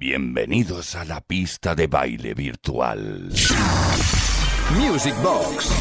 [0.00, 3.30] Bienvenidos a la pista de baile virtual.
[4.76, 5.72] Music Box.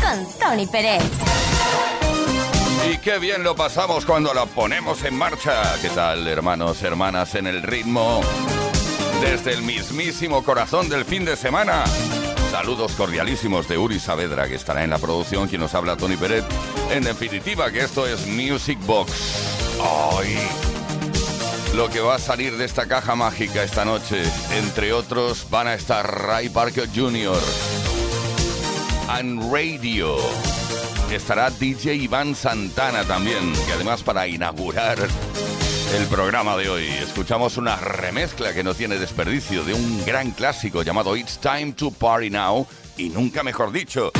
[0.00, 1.02] Con Tony Pérez.
[2.90, 5.74] Y qué bien lo pasamos cuando la ponemos en marcha.
[5.82, 8.22] ¿Qué tal, hermanos, hermanas, en el ritmo?
[9.20, 11.84] Desde el mismísimo corazón del fin de semana.
[12.50, 16.46] Saludos cordialísimos de Uri Saavedra, que estará en la producción, quien nos habla Tony Pérez.
[16.90, 19.12] En definitiva, que esto es Music Box.
[19.78, 20.75] ¡Ay!
[21.76, 24.22] Lo que va a salir de esta caja mágica esta noche,
[24.56, 27.38] entre otros, van a estar Ray Parker Jr.
[29.08, 30.16] and Radio.
[31.12, 34.96] Estará DJ Iván Santana también, que además para inaugurar
[35.94, 40.82] el programa de hoy escuchamos una remezcla que no tiene desperdicio de un gran clásico
[40.82, 44.10] llamado It's Time to Party Now y nunca mejor dicho.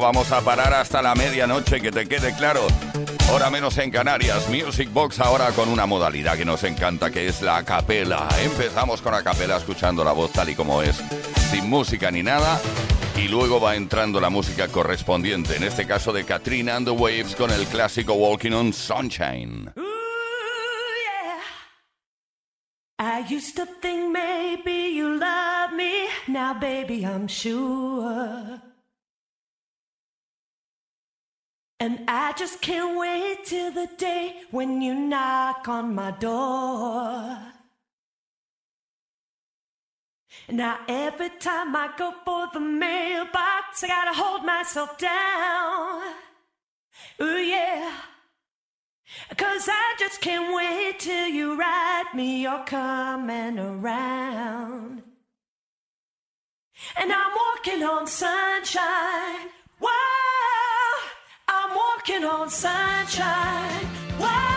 [0.00, 2.66] Vamos a parar hasta la medianoche, que te quede claro.
[3.32, 7.42] Hora menos en Canarias, Music Box ahora con una modalidad que nos encanta, que es
[7.42, 8.28] la capela.
[8.42, 11.02] Empezamos con la capela escuchando la voz tal y como es,
[11.50, 12.60] sin música ni nada,
[13.16, 17.34] y luego va entrando la música correspondiente, en este caso de Katrina and the Waves
[17.34, 19.72] con el clásico Walking on Sunshine.
[23.28, 28.60] Used to think maybe you love me, now baby I'm sure.
[31.80, 37.38] And I just can't wait till the day when you knock on my door.
[40.48, 46.14] Now every time I go for the mailbox, I gotta hold myself down.
[47.20, 47.92] Ooh yeah.
[49.36, 55.02] Cause I just can't wait till you write me you're coming around.
[56.96, 59.48] And I'm walking on sunshine.
[59.78, 60.24] Whoa
[62.06, 63.86] walking on sunshine.
[64.20, 64.53] Wow,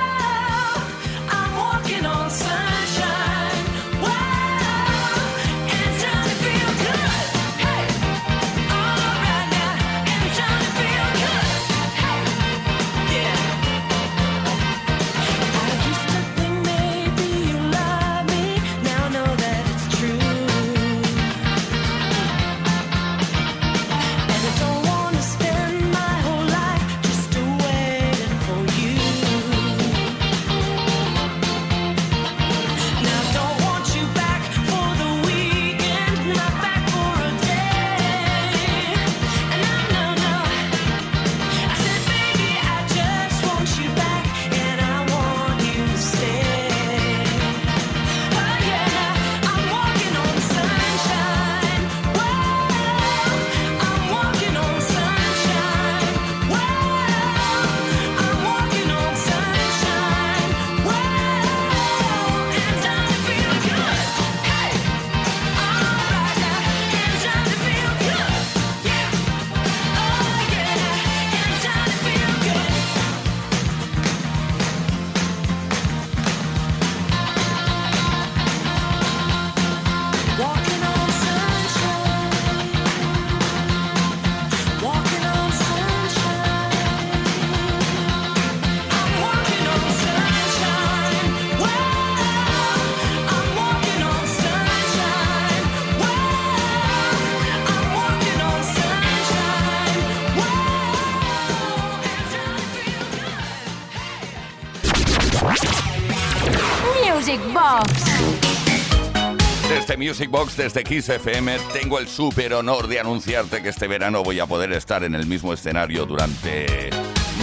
[110.07, 114.45] Music desde Kiss FM, tengo el súper honor de anunciarte que este verano voy a
[114.45, 116.89] poder estar en el mismo escenario durante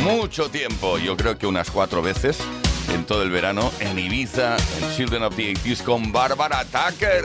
[0.03, 0.97] mucho tiempo.
[0.97, 2.39] Yo creo que unas cuatro veces
[2.95, 7.25] en todo el verano en Ibiza, en Children of the 80s con Barbara Tucker.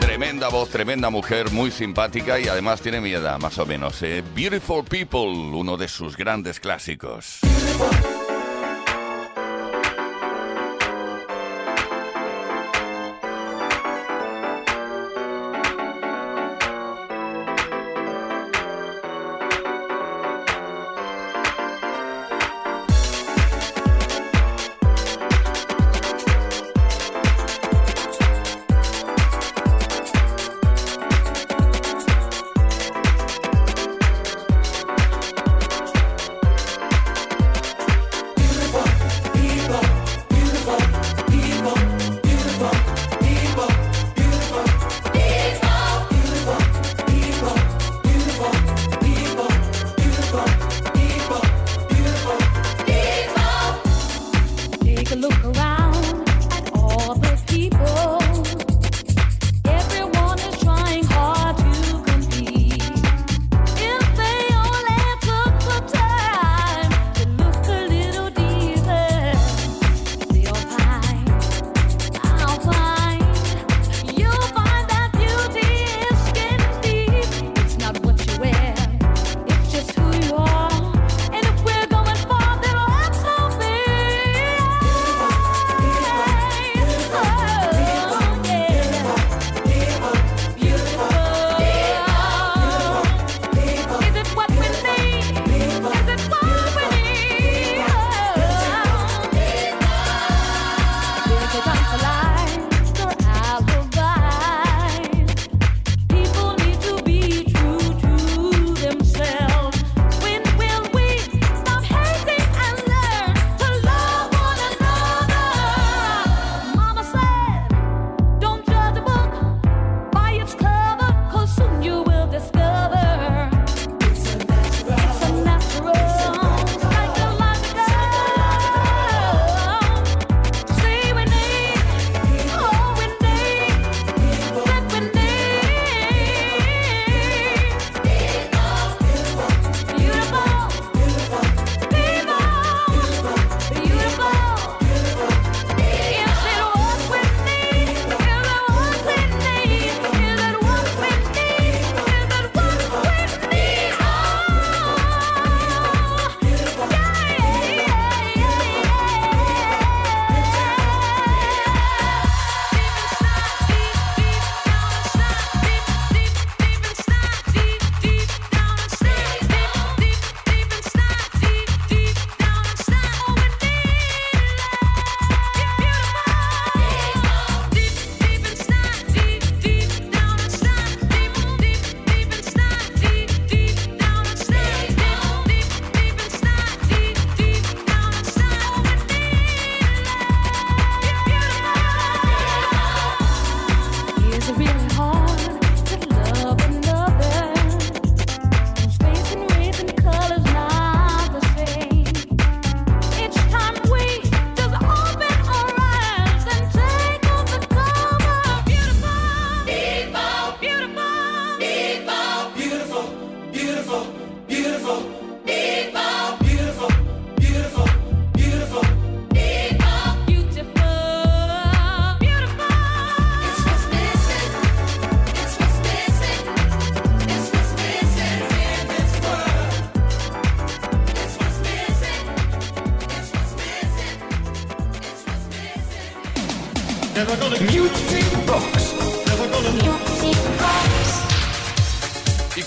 [0.00, 4.02] Tremenda voz, tremenda mujer, muy simpática y además tiene mi más o menos.
[4.02, 4.24] ¿eh?
[4.34, 7.38] Beautiful People, uno de sus grandes clásicos.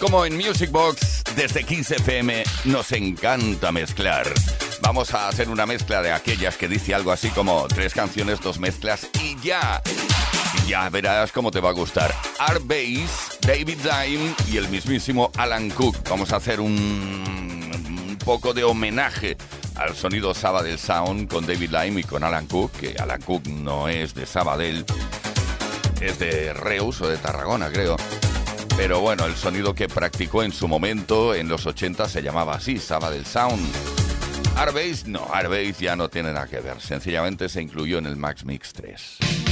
[0.04, 4.28] Como en Music Box, desde 15 FM, nos encanta mezclar.
[4.82, 8.60] Vamos a hacer una mezcla de aquellas que dice algo así como tres canciones, dos
[8.60, 9.82] mezclas y ya.
[10.68, 12.14] ya verás cómo te va a gustar.
[12.38, 15.96] Art Bass, David Dime y el mismísimo Alan Cook.
[16.10, 19.38] Vamos a hacer un poco de homenaje
[19.76, 23.88] al sonido Sabadell Sound con David Lime y con Alan Cook, que Alan Cook no
[23.88, 24.86] es de Sabadell,
[26.02, 27.98] es de Reus o de Tarragona, creo.
[28.76, 32.80] Pero bueno, el sonido que practicó en su momento, en los 80, se llamaba así,
[32.80, 33.64] Saba del Sound.
[34.56, 36.82] Arbase, no, Arbase ya no tiene nada que ver.
[36.82, 39.43] Sencillamente se incluyó en el Max Mix 3.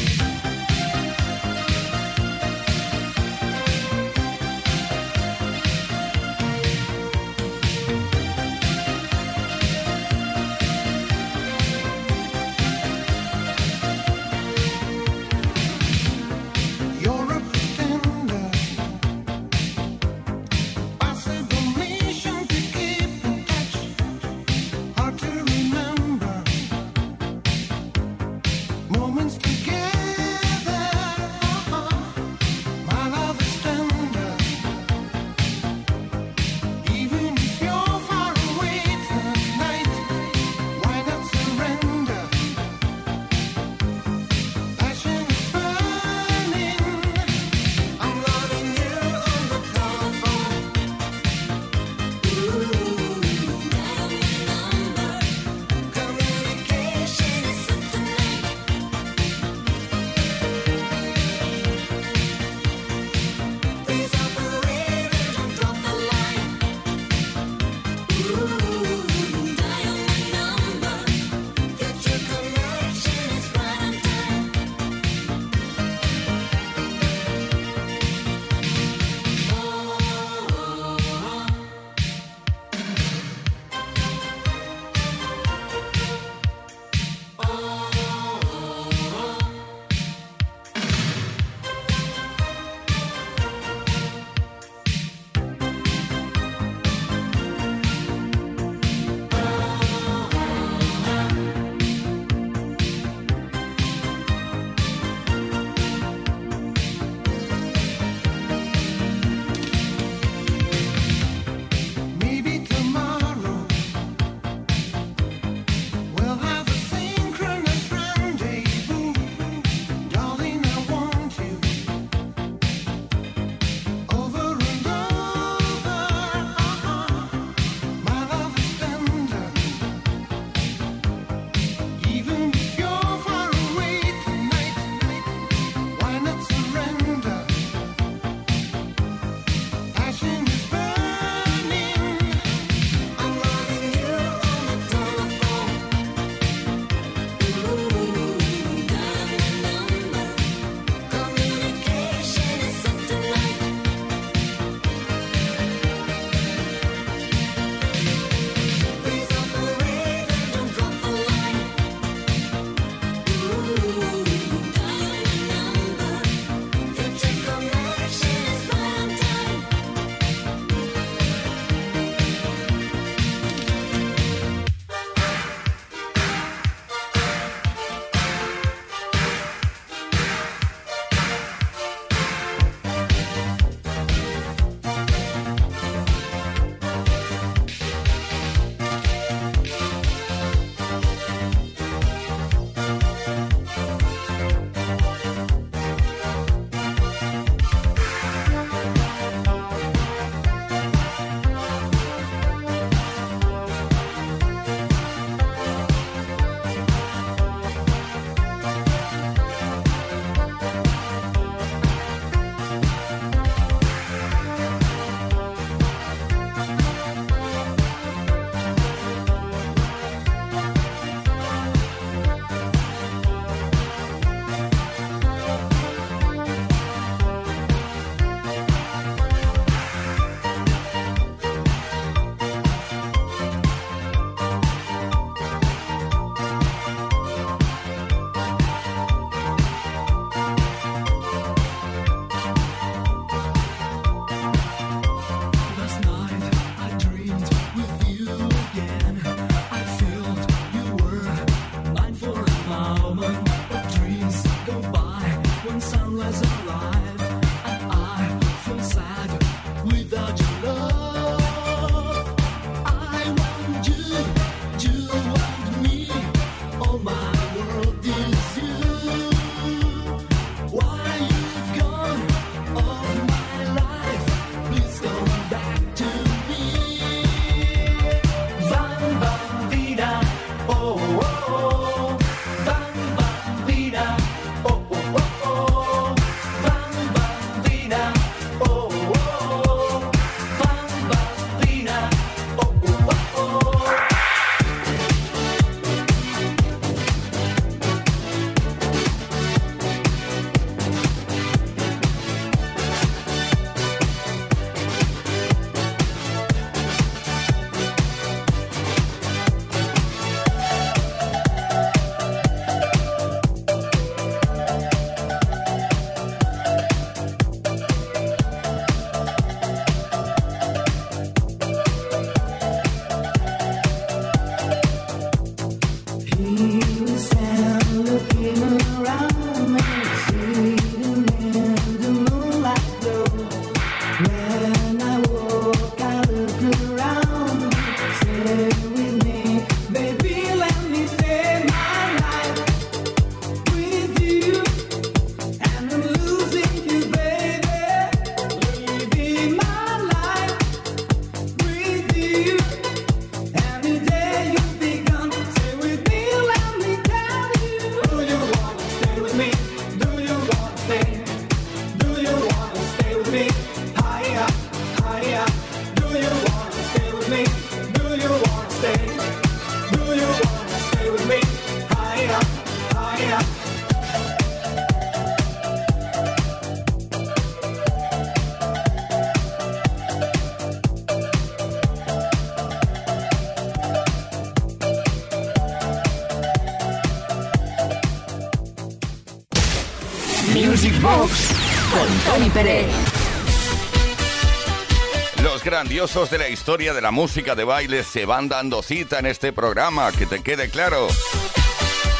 [395.91, 399.51] grandiosos de la historia de la música de baile se van dando cita en este
[399.51, 401.09] programa, que te quede claro.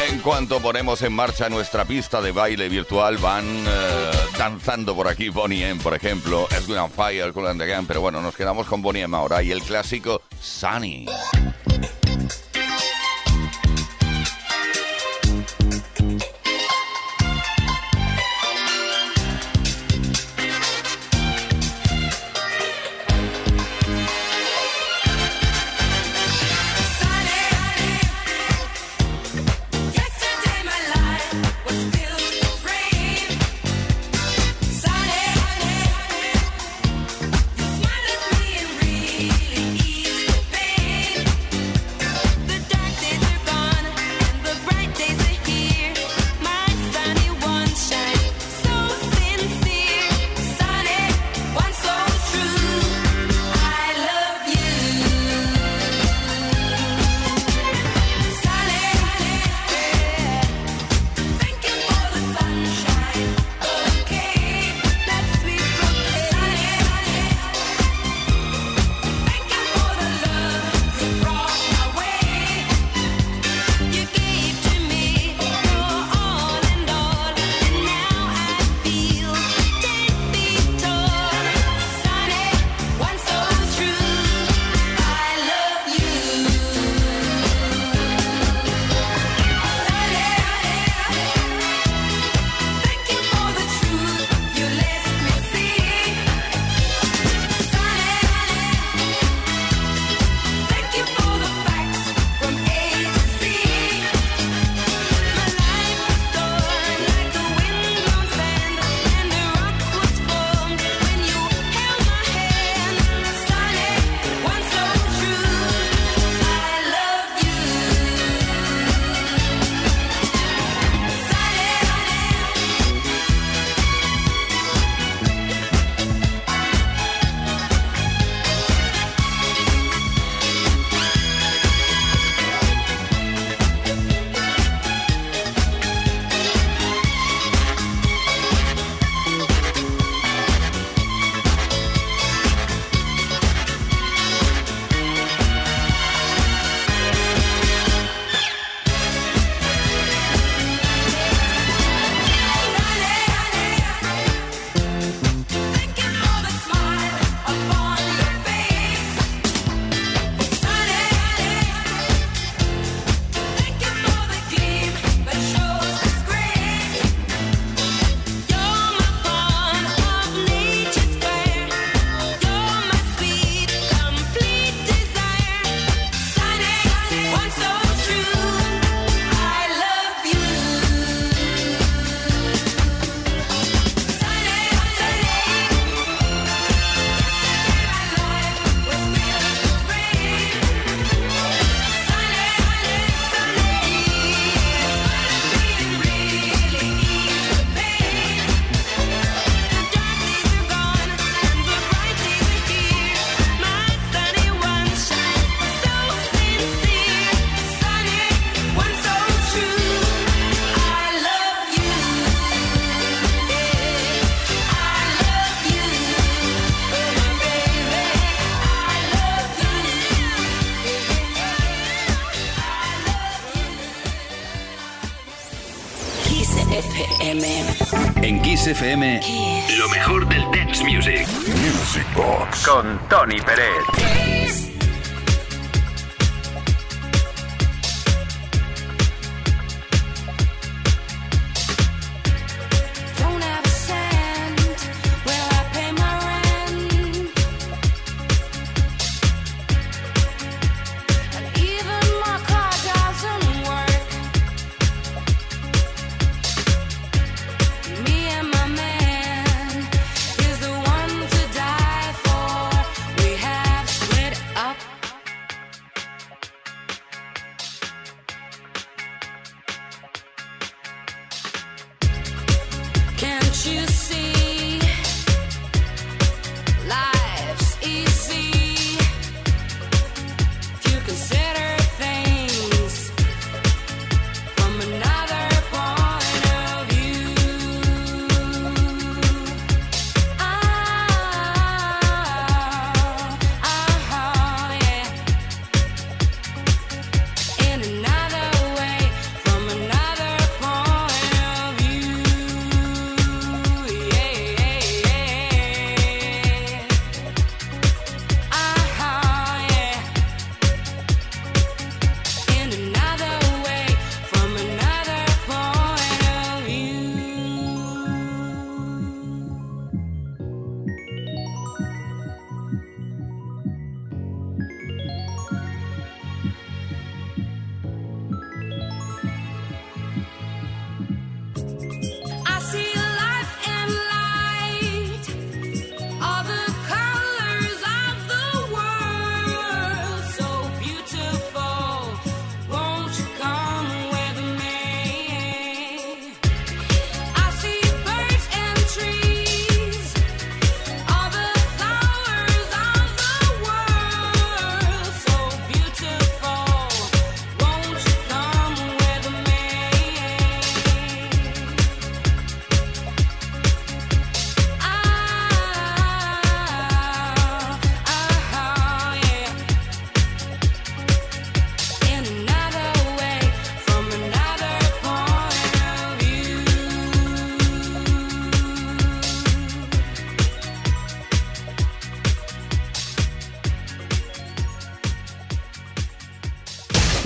[0.10, 5.30] En cuanto ponemos en marcha nuestra pista de baile virtual, van eh, danzando por aquí
[5.30, 8.82] Bonnie M, por ejemplo, Edwin Fire, Cool and the Gang, pero bueno, nos quedamos con
[8.82, 11.06] Bonnie M ahora y el clásico Sunny.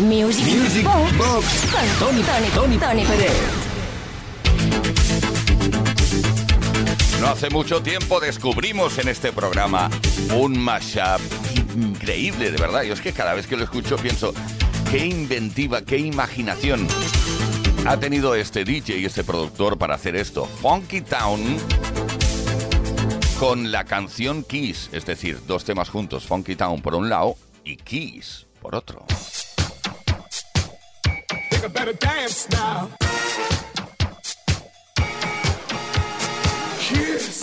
[0.06, 1.46] Music, Music Box Box.
[1.72, 3.34] con Tony, Tony, Tony Tony Pérez.
[7.20, 9.90] No hace mucho tiempo descubrimos en este programa
[10.36, 11.20] un mashup
[11.76, 12.84] increíble, de verdad.
[12.84, 14.34] Yo es que cada vez que lo escucho pienso,
[14.92, 16.88] qué inventiva, qué imaginación
[17.88, 20.46] ha tenido este DJ y este productor para hacer esto.
[20.46, 21.58] Funky Town
[23.40, 27.78] con la canción Kiss, es decir, dos temas juntos, Funky Town por un lado y
[27.78, 29.06] Kiss por otro.
[31.66, 32.92] I better dance now.
[36.78, 37.42] Kiss.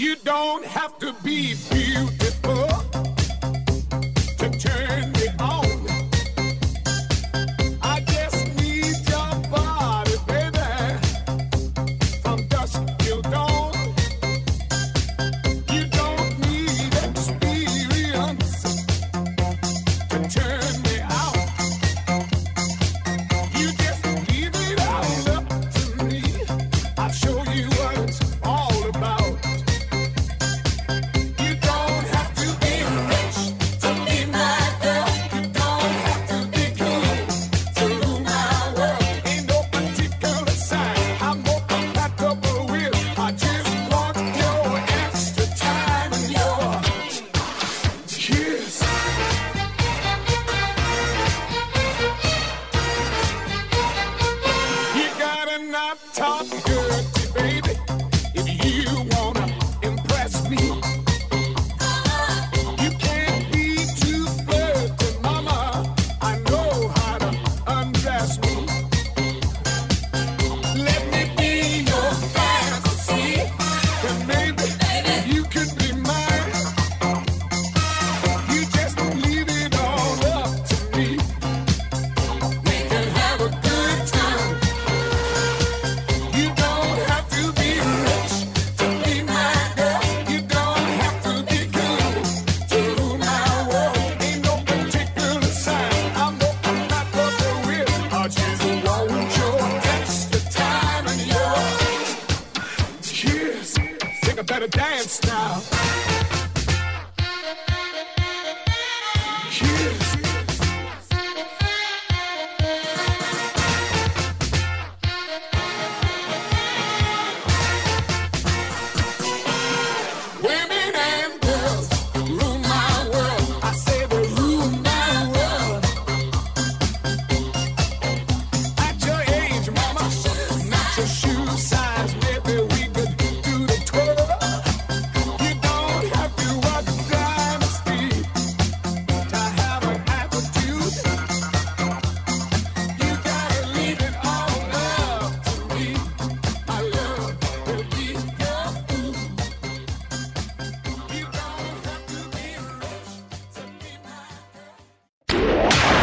[0.00, 2.27] You don't have to be beautiful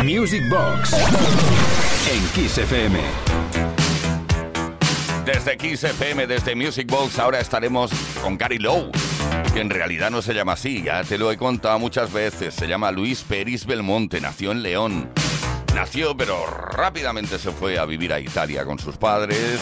[0.03, 0.93] Music Box.
[2.11, 2.99] En Kiss FM.
[5.25, 8.91] Desde Kiss FM, desde Music Box, ahora estaremos con Gary Lowe,
[9.53, 12.53] que en realidad no se llama así, ya te lo he contado muchas veces.
[12.53, 15.09] Se llama Luis Peris Belmonte, nació en León.
[15.73, 19.59] Nació, pero rápidamente se fue a vivir a Italia con sus padres.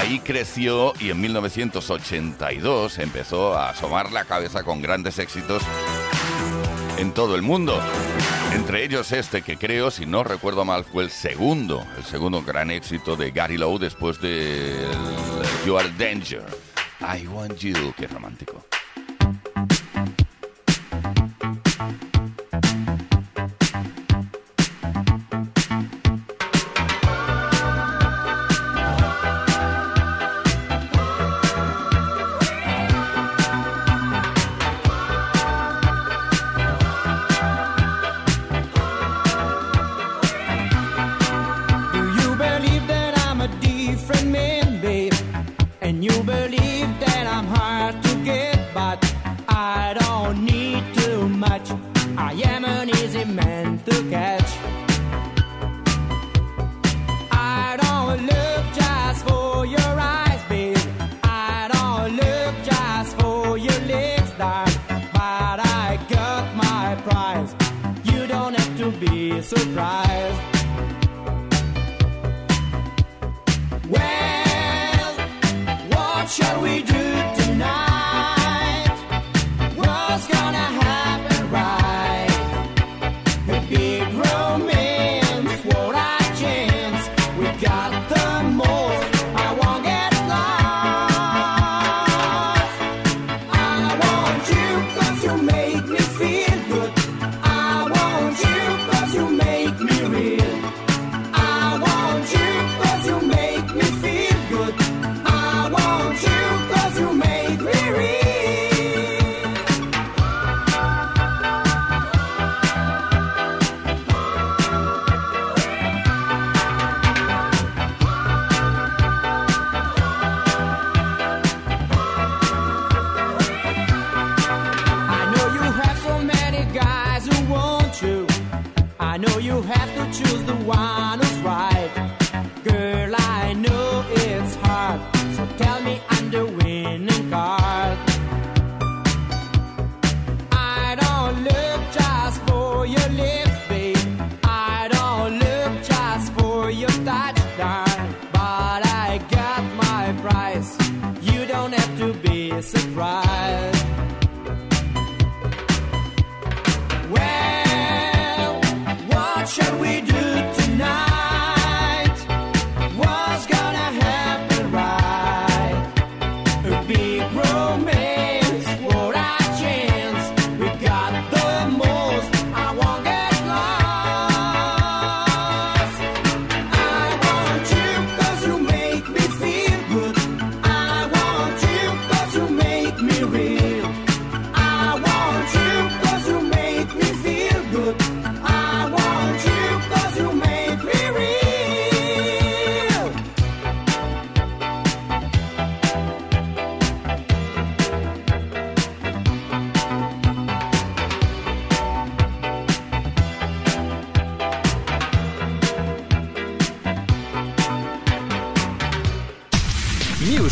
[0.00, 5.62] Ahí creció y en 1982 empezó a asomar la cabeza con grandes éxitos
[6.98, 7.80] en todo el mundo.
[8.54, 12.70] Entre ellos este que creo, si no recuerdo mal, fue el segundo, el segundo gran
[12.70, 14.76] éxito de Gary Lowe después de
[15.66, 16.44] You Are Danger.
[17.00, 18.64] I Want You, qué romántico.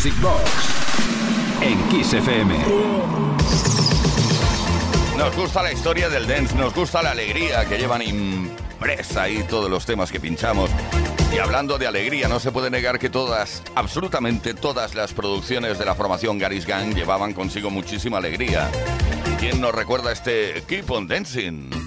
[0.03, 0.15] Music
[1.61, 2.15] en Kiss.
[5.15, 9.69] Nos gusta la historia del dance, nos gusta la alegría que llevan impresa ahí todos
[9.69, 10.71] los temas que pinchamos.
[11.31, 15.85] Y hablando de alegría, no se puede negar que todas, absolutamente todas las producciones de
[15.85, 18.71] la formación Gary's Gang llevaban consigo muchísima alegría.
[19.39, 21.80] ¿Quién nos recuerda este Keep on Dancing?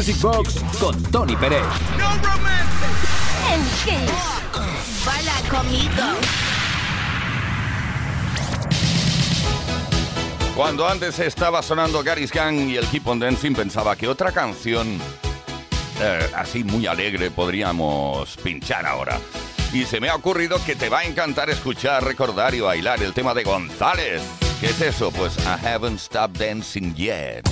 [0.00, 1.60] Music Box con Tony Pérez.
[3.52, 5.04] En Kiss.
[5.04, 6.02] Baila conmigo.
[10.56, 14.98] Cuando antes estaba sonando Gary's Gang y el Keep on Dancing, pensaba que otra canción
[16.00, 19.20] eh, así muy alegre podríamos pinchar ahora.
[19.74, 23.12] Y se me ha ocurrido que te va a encantar escuchar, recordar y bailar el
[23.12, 24.22] tema de González.
[24.60, 25.10] ¿Qué es eso?
[25.10, 27.46] Pues I haven't stopped dancing yet.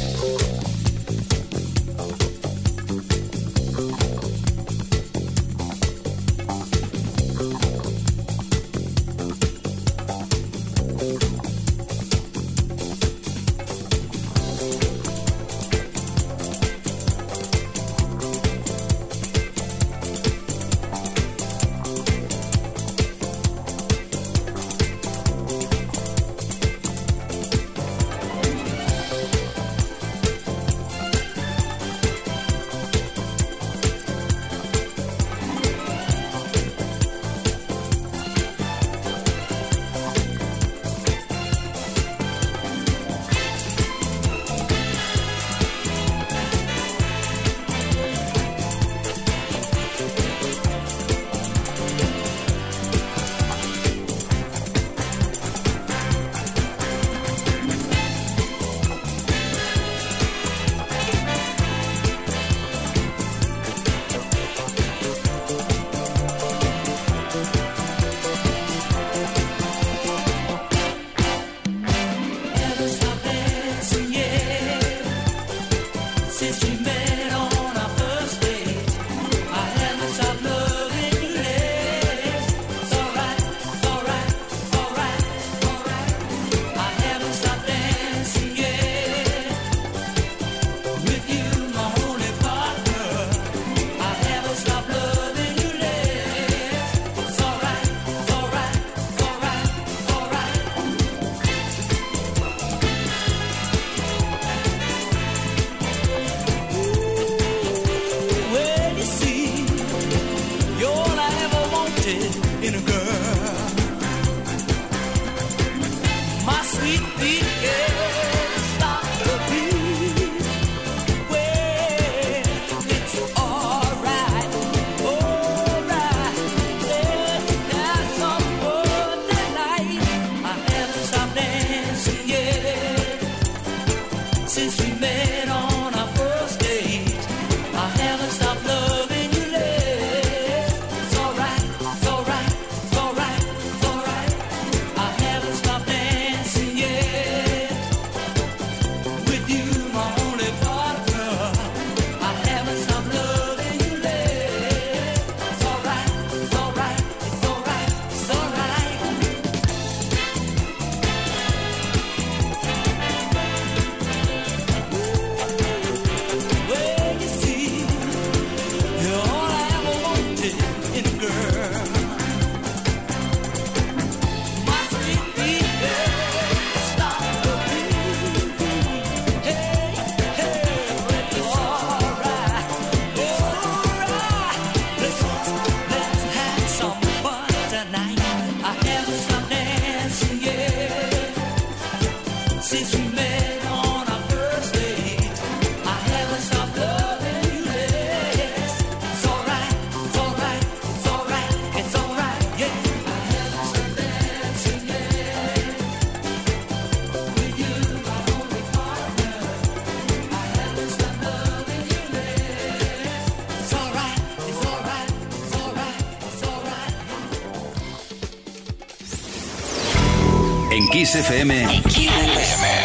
[221.09, 221.83] En Kiss FM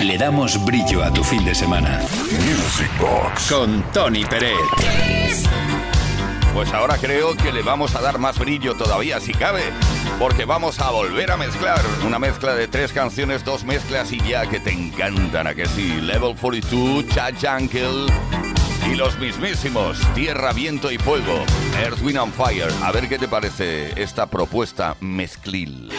[0.04, 2.00] le damos brillo a tu fin de semana.
[2.32, 4.56] Music Box con Tony Pérez.
[6.54, 9.64] Pues ahora creo que le vamos a dar más brillo todavía, si cabe,
[10.20, 14.46] porque vamos a volver a mezclar una mezcla de tres canciones, dos mezclas y ya
[14.46, 16.00] que te encantan, a que sí.
[16.00, 18.06] Level 42, Chad Jankel
[18.90, 21.44] y los mismísimos Tierra, Viento y Fuego,
[21.82, 22.72] Earth, Wind and Fire.
[22.84, 25.92] A ver qué te parece esta propuesta mezclil.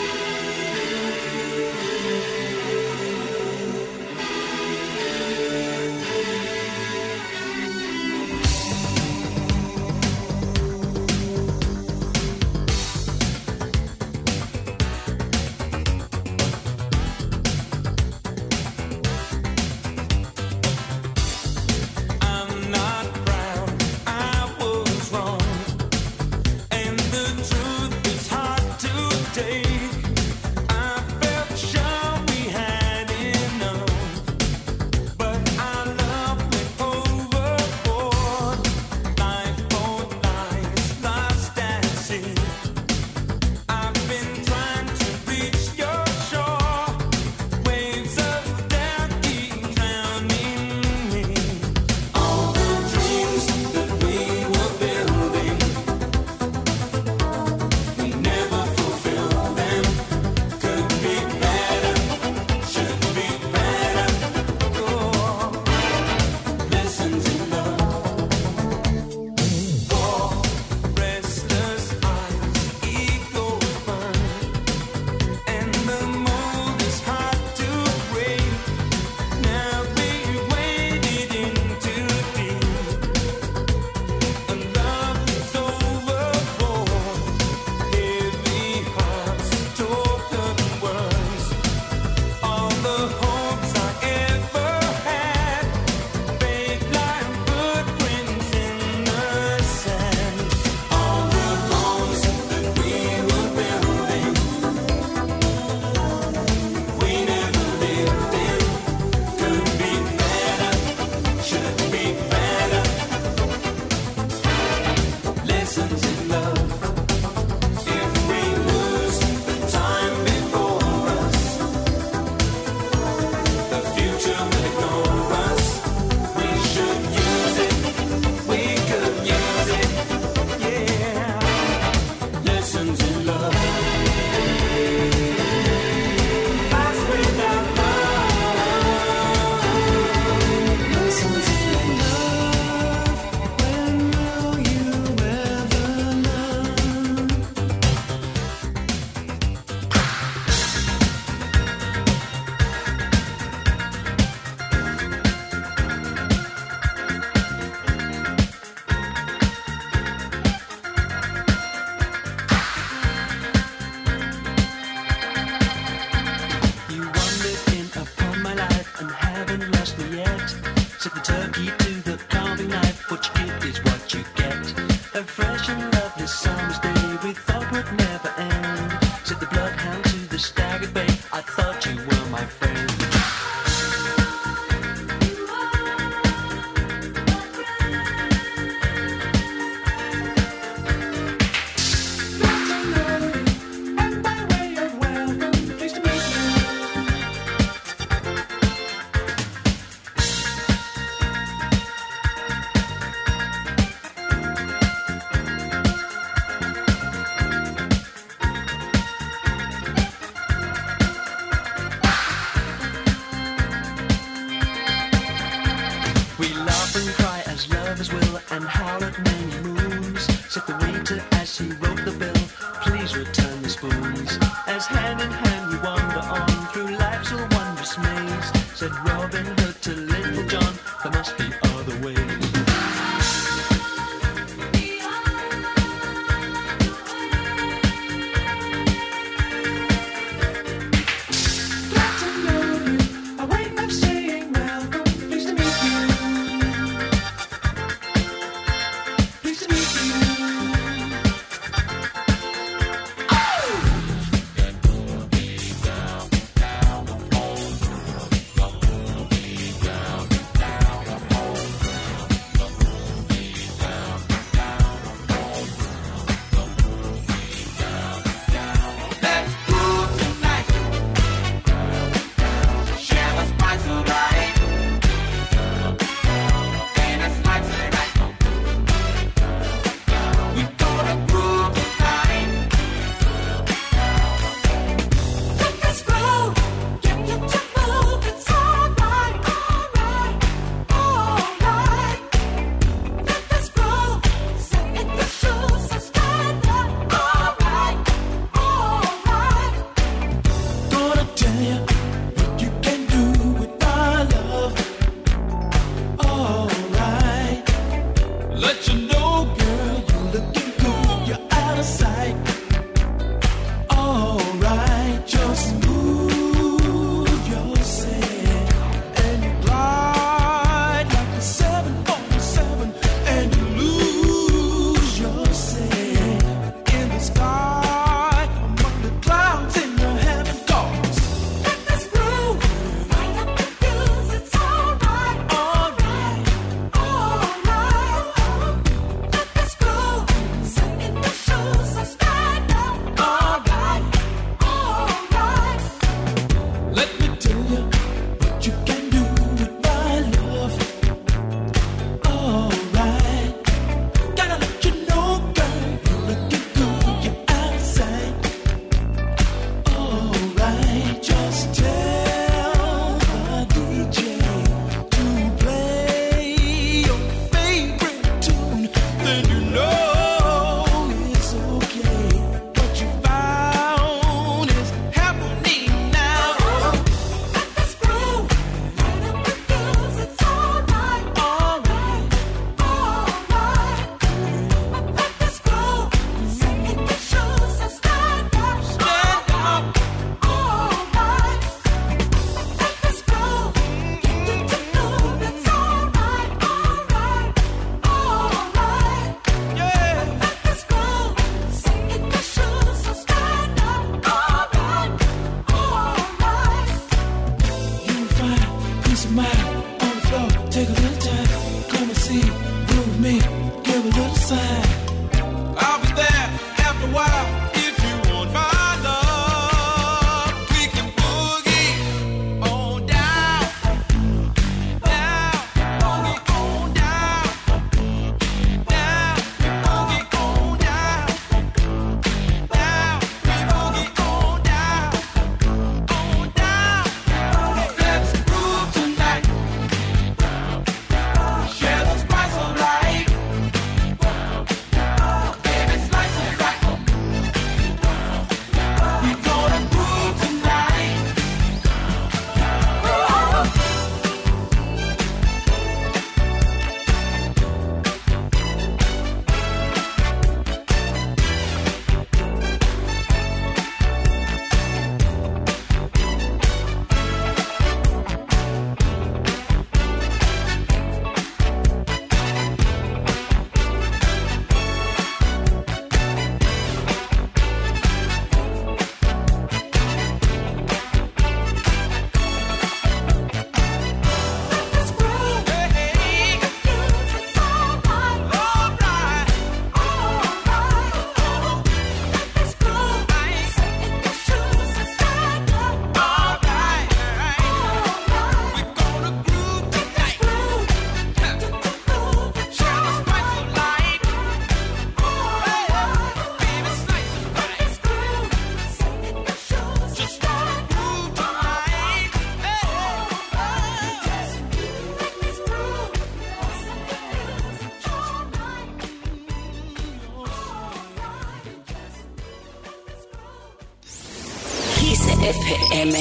[525.45, 526.19] FM.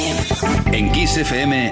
[0.74, 1.72] En Kiss FM,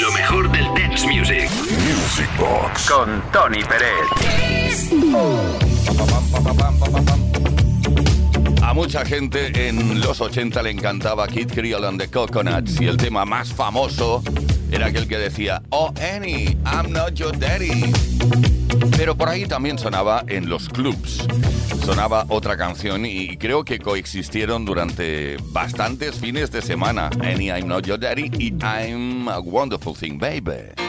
[0.00, 1.50] lo mejor del dance music.
[1.50, 2.90] Music Box.
[2.90, 4.90] Con Tony Pérez.
[8.62, 12.96] A mucha gente en los 80 le encantaba Kid Creole and the Coconuts y el
[12.96, 14.22] tema más famoso
[14.72, 17.92] era aquel que decía, Oh, Annie, I'm not your daddy.
[18.96, 21.26] Pero por ahí también sonaba en los clubs.
[21.84, 27.10] Sonaba otra canción y creo que coexistieron durante bastantes fines de semana.
[27.20, 30.85] Any I'm Not Your Daddy y I'm a Wonderful Thing, Baby.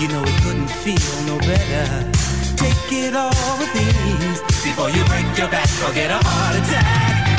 [0.00, 2.10] You know it couldn't feel no better.
[2.56, 7.29] Take it all with ease before you break your back or get a heart attack.